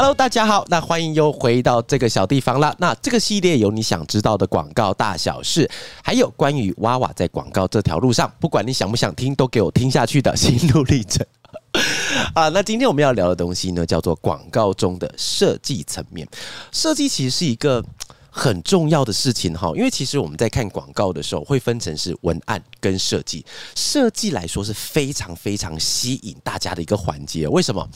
[0.00, 2.74] Hello，大家好，那欢迎又回到这个小地方了。
[2.78, 5.70] 那这个系列有你想知道的广告大小事，
[6.02, 11.26] 还有关于娃娃在广告这条路上，不管你想不想听，都给我听下去的心路历程。
[12.32, 16.26] 啊，那今天我们要聊的东西呢，叫做广告中的设计层面。
[16.72, 17.84] 设计其实是一个。
[18.30, 23.44] 很重要的事情哈，因为其实我们在看广告的时候，会分成是文案跟设计。
[23.74, 27.48] 设计来说是非常非常吸引大家的一个环节。
[27.48, 27.88] 为什么？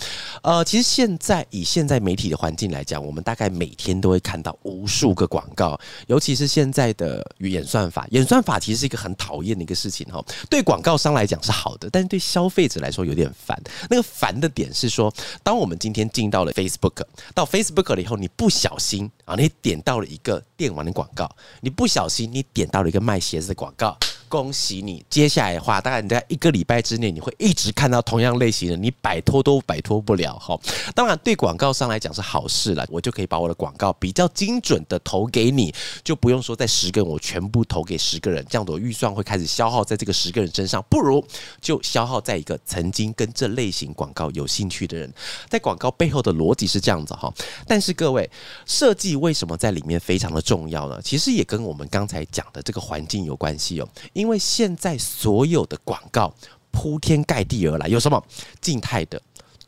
[0.42, 8.06] 呃，其实现在以现在媒体的环境来讲，我们大概每天都会看到无数个广告，尤其是现在的演算法。
[8.10, 10.24] 演算法其实是一个很讨厌的一个事情哈。
[10.50, 13.60] 对广告商来讲是好的，但是对消费者来说有点烦。
[13.88, 17.02] 那个烦的点是说，当我们今天进到了 Facebook，
[17.34, 21.30] 到 Facebook 了以后，你不小心啊，你点到了一个电玩的广告，
[21.60, 23.96] 你不小心你点到了一个卖鞋子的广告。
[24.28, 25.04] 恭喜你！
[25.08, 30.58] 接下来的话，大概你在一个礼拜之内，你会一直看到同样类型的，你摆脱都摆脱不了哈。
[30.94, 41.24] 当然，对广告商来讲是好事了，我就可以把我的广告比较精准的投给你，就不用说在十个人我全部投给十个人，这样的预算会开始消耗在这个十个人身上，不如
[41.60, 45.12] 就消耗在一个曾经跟这类型广告有兴趣的人。
[45.48, 47.32] 在广告背后的逻辑是这样子哈，
[47.66, 48.28] 但是各位，
[48.66, 51.00] 设计为什么在里面非常的重要呢？
[51.02, 56.34] 其实也跟我们刚才讲的这个环境有关系哦，因为现在所有的广告
[56.70, 58.24] 铺天盖地而来，有什么
[58.60, 59.20] 静态的、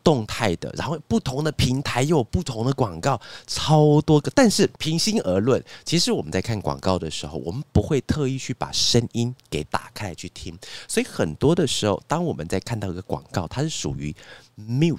[0.02, 4.30] 动态的，然后不同的平台又有不同的广告，超多个。
[4.34, 10.56] 但是平心而论，其实我们在看广告的时候，我们不会特意去把声音给打开来去听，
[10.88, 14.14] 所以很多的时候，当我们在看到一个广告，它是属于
[14.58, 14.98] mute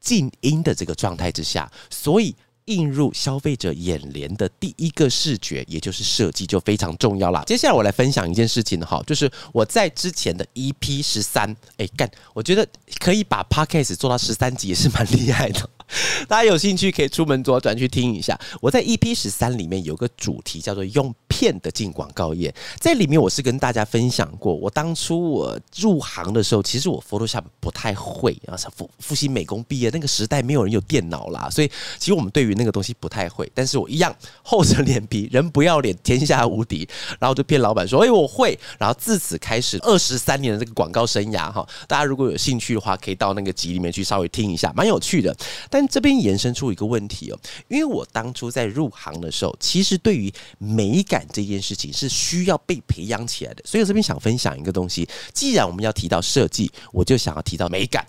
[0.00, 2.36] 静音的这个状态之下，所以。
[2.66, 7.42] 映入消费者眼帘的第一个视觉，也就是设计，就非常重要啦。
[7.46, 12.66] 接下来我来分享一件事情哈，就是我在之前的 EP 十三，哎干，我觉得
[12.98, 15.68] 可以把 Podcast 做到十三集也是蛮厉害的。
[16.26, 18.38] 大家有兴趣可以出门左转去听一下。
[18.62, 33.50] 我在 EP 十三里面有个主题叫做“用片的进广告业”，在里面我是跟大家分享过，我当初我入行的时候，其实我 Photoshop 不太会啊，复复习美工毕业那个时代没有人有电脑啦，所以其实我们对于那个东西不太会。
[33.54, 36.88] 但是我一样厚着脸皮，人不要脸，天下无敌，
[37.20, 41.66] 然后就骗老板说：“哎，我会。”然后自此开始二十三年的这个广告生涯哈。
[41.86, 45.36] 大家如果有兴趣的话，可以到那个集里面去稍微听一下，蛮有趣的。
[45.68, 47.38] 但这边延伸出一个问题哦，
[47.68, 55.08] 因为我当初在入行的时候，其实对于美感这件事情是需要被培养起来的，所以我这边想分享一个东西。
[55.32, 58.06] 既然我们要提到设计，我就想要提到美感。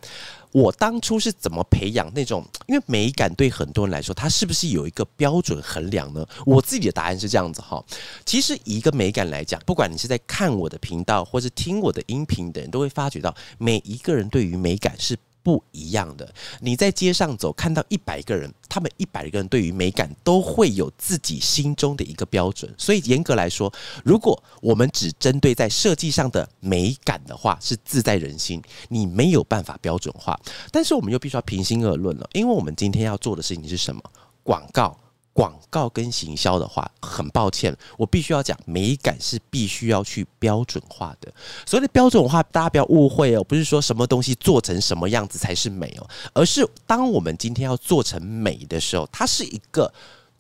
[0.51, 2.45] 我当初是怎么培养那种？
[2.67, 6.25] 因为美感对很多人来说，它是不是有一个标准衡量呢？
[6.45, 7.83] 我自己的答案是这样子哈。
[8.23, 15.17] 其实一个美感来讲，不管你是在看我的频道，或是听我的音频的人，都会发觉到每一个人对于美感是。
[15.45, 22.73] 不一样的，你在街上走，看到一百个人，他们一百个人对于美感都会有自己心中的一个标准。
[22.79, 23.71] 所以严格来说，
[24.03, 30.35] 如果我们只针对在设计上的美感的话，是自在人心，你没有办法标准化。
[30.71, 34.01] 但是我们又必须要平心而论了，因为我们今天要做的事情是什么？
[34.41, 34.99] 广告。
[35.35, 41.29] 广告跟行销的话，很抱歉，我必须要讲，美感是必须要去标准化的。
[41.65, 49.93] 所谓的标准化，大家不要误会哦，不是说什么东西做成什么样子才是美哦，而是当我们今天要做成美的时候，它是一个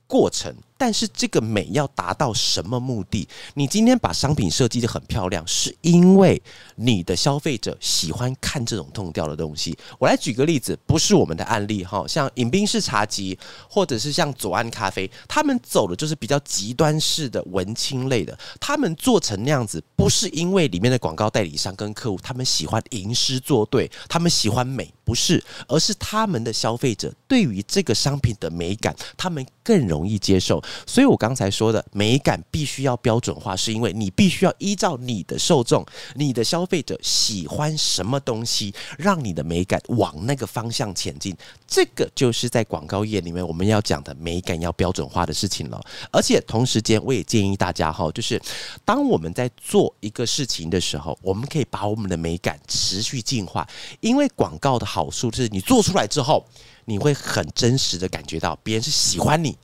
[0.07, 0.55] 过程。
[0.77, 3.27] 但是这个美要达到什么目的？
[3.53, 6.41] 你今天把商品设计的很漂亮，是因为
[6.75, 9.77] 你的消费者喜欢看这种痛调的东西。
[9.97, 13.37] 我来举个例子，不是我们的案例哈，像饮冰式茶几，
[13.69, 18.37] 或者是像左岸咖啡，他们走的就是比较极端式的文青类的。
[18.59, 30.61] 他们做成那样子，不是因为里面的广告代理商跟客户他们喜欢吟诗作对，他们喜欢美，不是，而是他们的消费者对于这个商品的美感，他们更容易接受。
[30.85, 35.85] 所以我刚才说的美感必须要标准化，是因为你必须要依照你的受众、
[36.15, 41.35] 你的消费者喜欢什么东西，让你的美感往那个方向前进。
[41.67, 45.81] 这个就是在广告业里面我们要讲的美感要标准化的事情了。
[46.11, 48.41] 而且同时间，我也建议大家哈，就是
[48.83, 53.67] 当我们在做一个事情的时候，我们可以把我们的美感持续进化。
[53.99, 56.45] 因为广告的好处是你做出来之后，
[56.85, 59.57] 你会很真实的感觉到别人是喜欢你。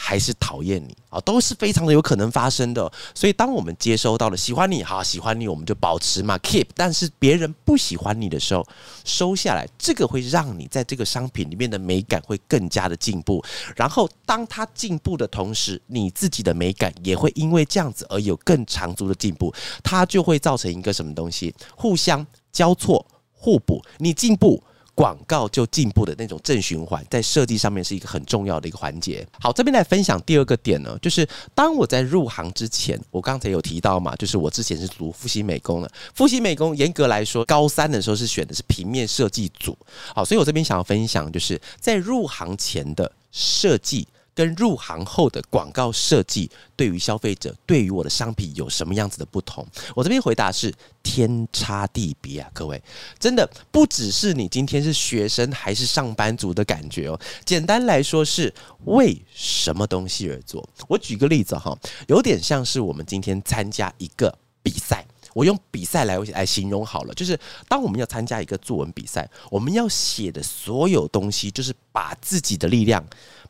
[0.00, 2.90] 还是讨厌你啊，都是非常的有可能发生的。
[3.12, 6.66] 所以，当我们接收到了喜欢你，好喜欢你，我们就保持嘛，keep。
[6.76, 8.64] 但是别人不喜欢你的时候，
[9.04, 13.44] 收下来，这个会让你在这个商品里面的美感会更加的进步。
[13.74, 19.52] 然后，当它进步的同时，你自己的美感也会因为这样子而有更长足的进步。
[19.82, 23.82] 它就会造成一个什么东西，互相交错、互补。
[23.98, 24.62] 你进步。
[24.98, 29.24] 广告就进步的那种正循环，在设计上面是一个很重要的一个环节。
[29.40, 31.24] 好，这边来分享第二个点呢，就是
[31.54, 35.88] 当我在入行之前，我刚才有提到嘛，就是我之前是读复兴美工的。
[36.16, 39.78] 复兴美工严格来说，高三的时候是选的是平面设计组。
[40.12, 44.08] 好，所以我这边想要分享，就是在入行前的设计。
[44.38, 49.66] 跟入行后的广告设计，对于消费者，对于我的商品有什么样子的不同？
[49.96, 52.80] 我这边回答是天差地别啊，各位，
[53.18, 57.18] 真的不只是你今天是学生还是上班族的感觉哦。
[57.44, 58.54] 简单来说是
[58.84, 60.64] 为什么东西而做？
[60.86, 61.76] 我举个例子哈，
[62.06, 64.32] 有点像是我们今天参加一个
[64.62, 67.36] 比赛，我用比赛来来形容好了，就是
[67.66, 73.04] 当我们要参加一个作文比赛，我们要写的所有东西，就是把自己的力量。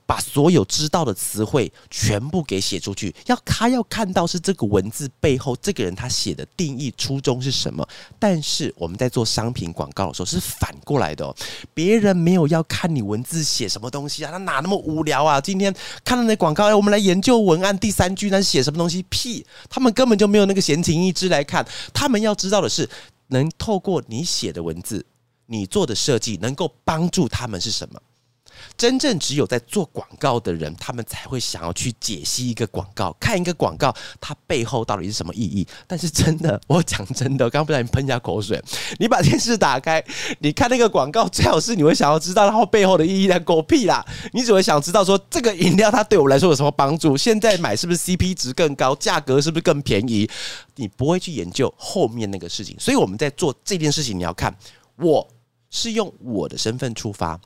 [0.08, 7.86] 把所有知道的词汇全部给写出去，要他要看到是这个文字背后这个人他写的定义初衷是什么。
[8.18, 11.36] 但是我们在做商品广告的时候是反过来的，
[11.74, 15.38] 别人没有要看你文字写什么东西啊，他哪那么无聊啊？
[15.38, 15.70] 今天
[16.02, 19.04] 看到那广告，哎，我们来研究文案第三句，那写什么东西？
[19.10, 21.62] 屁，他们根本就没有那个闲情逸致来看，
[21.92, 22.88] 他们要知道的是，
[23.26, 25.04] 能透过你写的文字，
[25.44, 28.00] 你做的设计能够帮助他们是什么。
[28.76, 35.66] 真正只有在做广告的人，他们才会想要去解析一个广告，看一个广告它背后到底是什么意义。
[35.86, 38.62] 但是真的，我讲真的，刚刚不小心喷一下口水。
[38.98, 40.04] 你把电视打开，
[40.40, 44.04] 你看那个广告，最好是你会想要知道它背后的意义的狗屁啦！
[44.32, 50.28] 你只会想知道说这个饮料它对我来说有什么帮助，现在买是不是 CP 值更高，价格是不是更便宜？
[50.76, 52.76] 你不会去研究后面那个事情。
[52.78, 54.54] 所以我们在做这件事情，你要看
[54.96, 55.26] 我
[55.70, 57.38] 是用我的身份出发。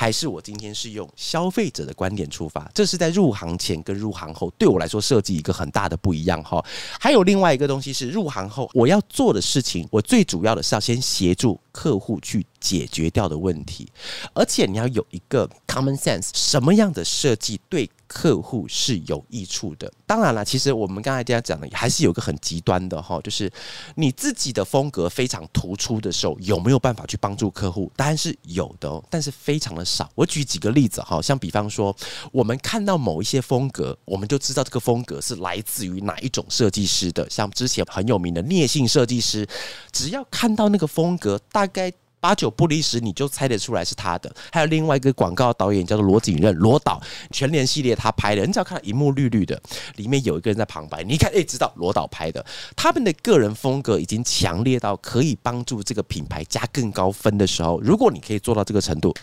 [0.00, 6.64] 还是我今天是用消费者的观点出发，这是在入行前跟入行后对我来说设计一个很大的不一样哈。
[6.98, 13.92] 还有另外一个东西是入行后我要做的事情，我最主要的是要先协助客户去解决掉的问题，
[14.32, 17.90] 而且你要有一个 common sense，什么样的设计对。
[18.12, 19.90] 客户是有益处的。
[20.04, 23.48] 当然了，其实我们刚才这样讲的，还是有个很极端的哈，就是
[23.94, 27.88] 你自己的风格非常突出的时候，有没有办法去帮助客户？
[27.94, 30.10] 当然是有的，但是非常的少。
[30.16, 31.94] 我举几个例子哈，像比方说，
[32.32, 37.30] 我们看到某一些风格，我们就知道这个风格是来自于哪一种设计师的。
[37.30, 39.46] 像之前很有名的聂性设计师，
[39.92, 41.92] 只要看到那个风格，大概。
[42.20, 44.30] 八九不离十，你就猜得出来是他的。
[44.52, 47.00] 还有另外一个广告导演叫做罗景任，罗导
[47.30, 48.44] 全联系列他拍的。
[48.44, 49.60] 你只要看到一幕绿绿的，
[49.96, 52.44] 里面有一个人在旁白，你一看，哎，知道罗导拍的。
[52.76, 59.14] 他们的个人风格已经强烈到可以帮助这个品牌加更高分的时候，如果你可以做到这个程度，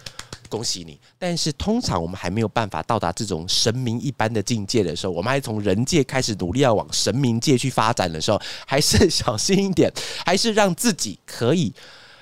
[0.49, 0.99] 恭喜你。
[1.19, 9.91] 但是通常我们还没有办法到达这种神明一般的境界的时候，我们还从人界开始努力要往神明界去发展的时候，还是小心一点，
[10.25, 11.71] 还是让自己可以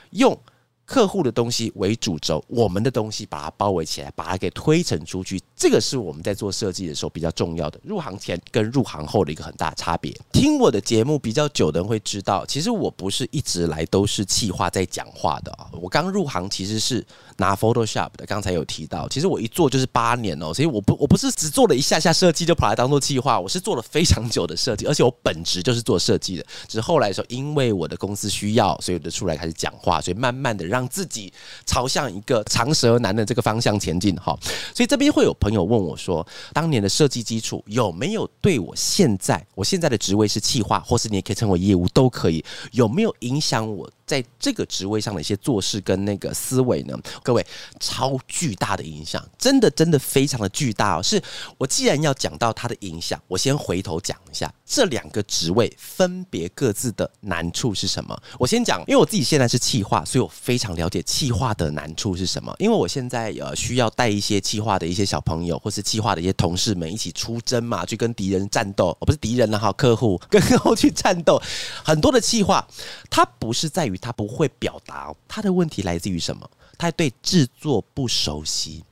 [0.10, 0.38] 用。
[0.86, 7.80] 客户的东西为主轴，我们的东西把它包围起来，把它给推陈出去，这个是我们在做设计的时候比较重要的。
[7.84, 10.16] 入行前跟入行后的一个很大差别。
[10.32, 15.68] 听我的节目比较久的人会知道，其实我不是一直来都是气话在讲话的啊。
[15.74, 17.04] 我刚入行其实是
[17.38, 26.46] 拿 Photoshop 的，刚才有提到，其实我一做就是八年哦，所以我不我不是只做了一下下设计就把它当做气话，我是做了非常久的设计，而且我本职就是做设计的。
[26.68, 30.75] 只是后来的时候，因为我的公司需要，所以我就出来开始讲话，所以慢慢的让。
[30.76, 31.32] 让自己
[31.66, 34.38] 朝向一个长舌男的这个方向前进哈，
[34.74, 43.90] 所以这边会有朋友问我说，当年的设计基础有没有对我现在我现在的职位是企划，或是你也可以称为业务都可以，有没有影响我？
[44.06, 47.46] 在这个职位上的一些做事跟那个思维呢，各位
[47.80, 51.02] 超巨大的影响，真的真的非常的巨大哦。
[51.02, 51.22] 是
[51.58, 58.16] 我既然要讲到它的影响，我先回头讲一下这两个职位分别各自的难处是什么。
[58.38, 62.56] 我先讲，因为我自己现在是气化，所以我非常了解气化的难处是什么。
[62.60, 71.42] 因为我现在呃需要带一些气化的一些小朋友，或是气化的一些同事们一起出征嘛，去跟敌人战斗，哦不是敌人了哈，客户跟客户去战斗。
[71.84, 72.68] 很多的气化，
[73.10, 73.95] 它不是在于。
[73.98, 76.50] 他不会表达，他的问题来自于什么？
[76.78, 78.84] 他对制作不熟悉。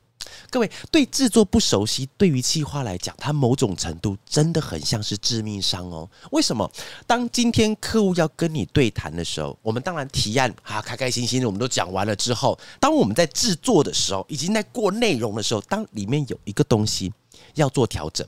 [0.49, 6.09] 各位对制作不熟悉，对于企划来讲，它某种程度真的很像是致命伤哦。
[6.31, 6.69] 为什么？
[7.05, 17.11] 当今天客户要跟你对谈的时候，我们当然提案啊，开开心心的，我们都讲完了之后，当我们在制作的时候，已经在过内容的时候，当里面有一个东西
[17.55, 18.27] 要做调整，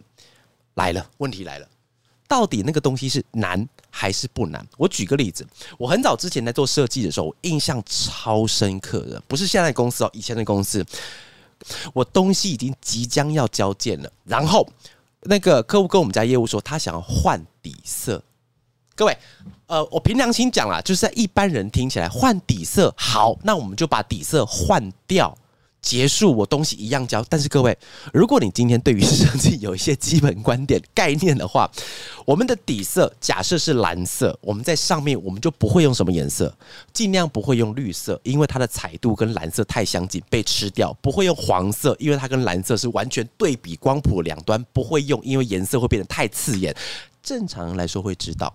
[0.76, 1.68] 来了，问题来了。
[2.28, 4.68] 到底那个东西是难还是不难？
[4.78, 5.48] 我举个例子，
[5.78, 10.86] 我很早之前在做设计的时候，我印象超深刻的，不是现在公司哦，以前的公司，
[11.94, 14.68] 我东西已经即将要交件了，然后
[15.22, 18.22] 那个客户跟我们家业务说，他想要换底色。
[18.96, 19.18] 各位，
[19.68, 25.34] 呃，我凭良心讲啦，就是在一般人听起来换底色好，那我们就把底色换掉。
[25.86, 27.24] 结束，我东西一样交。
[27.30, 27.78] 但是各位，
[28.12, 31.70] 如果你今天对于设计有一些基本观点概念的话，
[32.26, 36.52] 我们的底色假设是蓝色，我们在上面我们就不会用什么颜色，
[36.92, 46.76] 尽量不会用绿色，因为它的彩度跟蓝色太相近被吃掉；不会用黄色，因为它跟蓝色是完全对比光谱两端，不会用，因为颜色会变得太刺眼。
[47.22, 48.52] 正常来说会知道。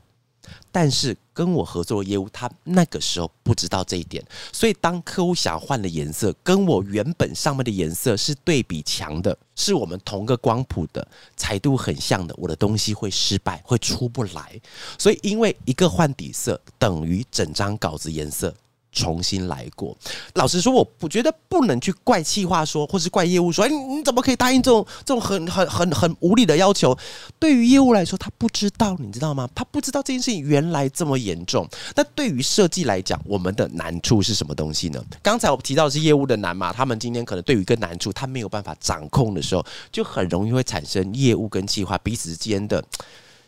[0.72, 11.06] 但是跟我合作的业务，他那个时候不知道这一点，所以当客户想换的颜色跟我原本上面的颜色是对比强的，是我们同个光谱的
[11.36, 14.60] 彩度很像的，我的东西会失败，会出不来。
[14.98, 18.54] 所以因为一个换底色，等于整张稿子颜色。
[18.92, 19.96] 重新来过。
[20.34, 26.96] 老实说，我不觉得不能去怪气话说，或是怪业务说，哎，你怎么可以答应这种这种很很很很无理的要求？
[27.38, 29.48] 对于业务来说，他不知道，你知道吗？
[29.54, 31.68] 他不知道这件事情原来这么严重。
[31.94, 35.02] 那对于设计来讲，我们的难处是什么东西呢？
[35.22, 42.84] 刚才我提到的是业务的难嘛，他们今天可能对于一个难处，他没有办法掌控的时候，就很容易会产生业务跟计划彼此之间的。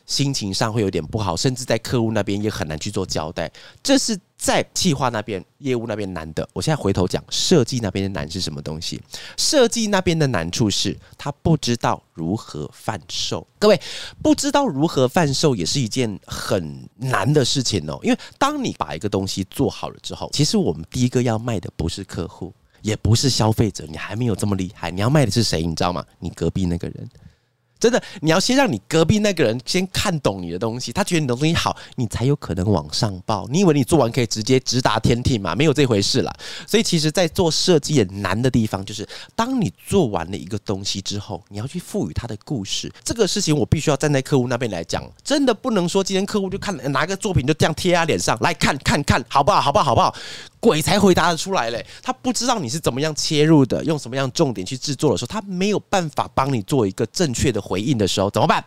[0.07, 3.51] 心情上会有点不好，甚至在客户那边也很难去做交代。
[3.83, 6.47] 这是在企划那边、业务那边难的。
[6.53, 9.01] 我现在回头讲设计那边的难是什么东西？
[9.37, 13.47] 设计那边的难处是他不知道如何贩售。
[13.59, 13.81] 各位
[14.23, 17.99] 不知道如何贩售也是一件很难的事情哦。
[18.03, 24.91] 因为当你把一个东西做好了之后，其实我们第一个要卖的不是客户，也不是消费者，你还没有这么厉害。
[24.91, 25.63] 你要卖的是谁？
[25.63, 26.05] 你知道吗？
[26.19, 27.09] 你隔壁那个人。
[27.83, 33.45] 真的，你要先让你隔壁那个人先看懂你的东西，他觉得你的东西好，你才有可能往上报。
[33.51, 35.53] 你以为你做完可以直接直达天庭吗？
[35.57, 36.33] 没有这回事了。
[36.65, 42.89] 所以，其实，在做设计也难的地方，就是当你做完了一个东西之后，你要去赋予它的故事。
[43.03, 49.61] 这个事情，我必须要站在客户那边来讲，真的不能说今天客户就看拿个作品就这样贴他脸上来看看看好不好？
[49.61, 49.85] 好不好？
[49.85, 50.15] 好不好？
[50.63, 51.85] 鬼才回答得出来嘞！
[52.01, 58.65] 他不知道你是怎么样切入的，用什么样重点去制作的时候，他没有办法帮你做一个正确的回应的时候，怎么办？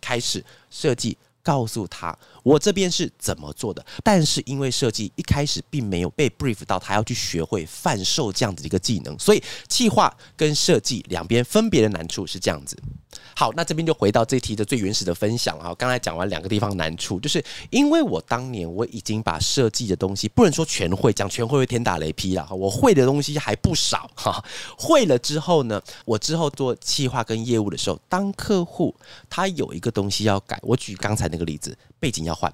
[0.00, 3.84] 开始设计，告诉他我这边是怎么做的。
[4.02, 12.74] 但是因为设计一开始并没有被 brief 到，他要去学会贩售这样子一个技能，所以企划跟设计两边分别的难处是这样子。
[13.34, 15.74] 好，那这边就回到这题的最原始的分享哈。
[15.74, 22.48] 刚才讲完两个地方难处，就是因为我当年我已经把设计的东西不能说全会，讲全会会天打雷劈了。
[22.50, 24.42] 我会的东西还不少哈。
[24.78, 28.94] 会了之后呢，我之后做企划跟业务的时候，当客户
[29.28, 32.52] 他有一个东西要改，我举刚才那个例子，背景要换，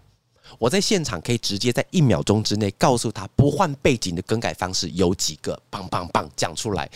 [0.59, 6.91] 我在现场可以直接在一秒钟之内告诉他不换背景的更改方式有几个，棒棒棒讲出来。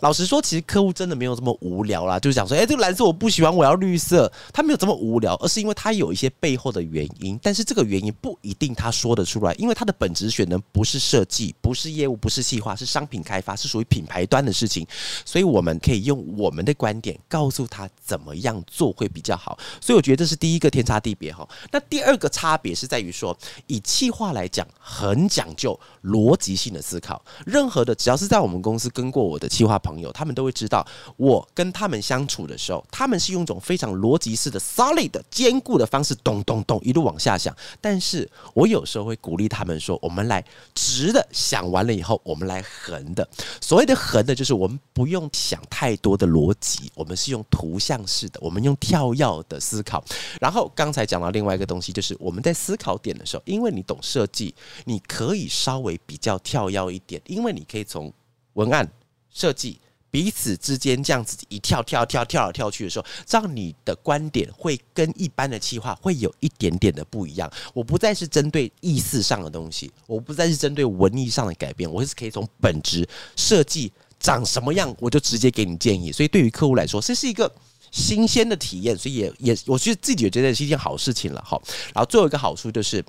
[0.00, 4.30] 老实说，其实客户真的没有这么无聊啦，就是想说，哎，这个蓝色我不喜欢，我要绿色。
[4.52, 7.38] 他没有这么无聊，而是因为他有一些背后的原因。
[7.42, 14.86] 但是这个原因不一定他说得出来，因为他的本职选的不是设计，不是业务，不是细化，是商品开发，是属于品牌端的事情。
[15.24, 19.58] 所以我们可以用我们的观点告诉他怎么样做会比较好。
[19.80, 21.48] 所以我觉得这是第一个天差地别哈。
[21.70, 23.34] 那第二个差别是在于说，
[23.66, 27.24] 以气化来讲，很讲究逻辑性的思考。
[27.46, 29.80] 任何的只要是在我们公司跟过我的气化。
[29.86, 30.84] 朋友，他们都会知道，
[31.16, 37.54] 我跟他们相处的时候，他们是用一种非常逻辑式的、solid 的、坚固的方式，咚咚咚一路往下想。
[37.80, 43.28] 但是我有时候会鼓励他们说：“我们来直的想完了以后，我们来横的。
[43.60, 50.04] 所谓的横的，就是我们不用想太多的逻辑，我们是用图像式的，我们用跳跃的思考。
[50.40, 58.12] 然后刚才讲到另外一个东西，就是我们在思考点的时候，因为你懂设计，你可以稍微比较跳跃一点，因为你可以从
[58.54, 58.90] 文案。
[59.36, 59.78] 设计
[60.10, 67.50] 彼此之间这样子一跳跳跳跳来跳去的时候，让你的观点会跟一般的企划会有一点点的不一样。
[67.74, 76.10] 我不再是针对意思上的东西，我不再是针对文艺上的改变，我是可以从本质设计长什么样，我就直接给你建议。
[76.10, 77.52] 所以对于客户来说，这是一个
[77.90, 81.60] 新鲜的体验，所以也也我觉得自己也觉得是一件好事情了哈。
[81.94, 83.04] 然后最后一个好处就是。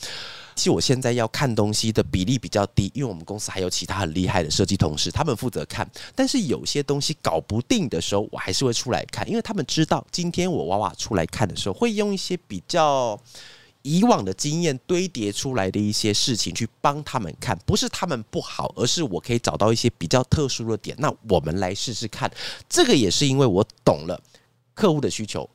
[0.58, 5.88] 其实我现在要看东西的比例比较低，因为我们公司还有其他很厉害的设计同事，他们负责看。
[6.16, 13.22] 但是有些东西搞不定的时候，我还是会出来看，因为他们知道今天我娃娃出来看的时候，会用一些比较
[13.84, 20.98] 以往的经验堆叠出来的一些事情去帮他们看，不是他们不好，而是我可以找到一些比较特殊的点。
[20.98, 22.32] 那我们来试试看，
[22.68, 24.20] 这个也是因为我懂了
[24.78, 25.50] 客户的需求。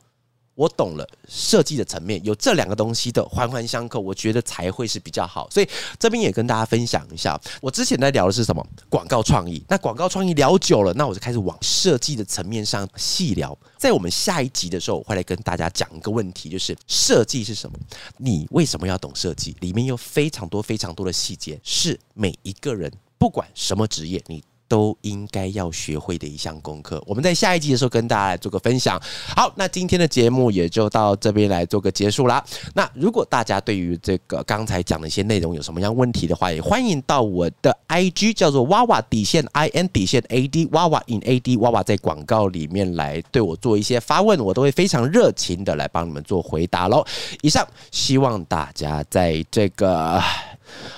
[0.54, 5.48] 我懂了设计的层面，有这两个东西的环环相扣，我觉得才会是比较好。
[5.48, 9.64] 所以这边也跟大家分享一下，我之前在聊的是什么广告创意。
[9.66, 13.58] 那广告创意聊久了，那我就开始往设计的层面上细聊。
[13.78, 17.78] 在我们下一集的时候，会来跟大家讲一个问题，就是设计是什么？
[18.18, 19.56] 你为什么要懂设计？
[19.60, 24.44] 里面有非常多非常多的细节，是每一个人不管什么职业，你。
[24.72, 26.98] 都应该要学会的一项功课。
[27.06, 28.98] 我们在下一集的时候跟大家来做个分享。
[29.36, 32.42] 好，那今天的节目也就到这边来做个结束啦。
[32.72, 47.04] 那如果大家对于这个刚才讲的一些内容有什么样问题的话，也欢迎到我的 IG 叫做娃娃底线 I N 底线 A D 娃娃 in A D 娃娃在广告里面来对我做一些发问，我都会非常热情的来帮你们做回答喽。
[47.42, 50.18] 以上，希望大家在这个。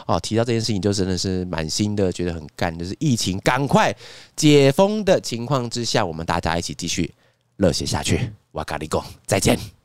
[0.06, 3.94] 哦，提到这件事情就真的是满心的觉得很干，就是疫情赶快
[4.36, 7.12] 解封的情况之下，我们大家一起继续
[7.56, 8.32] 热血下去。
[8.52, 9.83] 瓦卡利贡，再见。